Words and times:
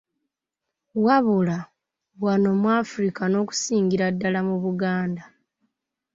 Wabula, 1.05 1.57
wano 2.23 2.49
mu 2.61 2.67
Afirika 2.81 3.23
n'okusingira 3.27 4.05
ddala 4.13 4.39
mu 4.47 4.55
Buganda. 4.63 5.23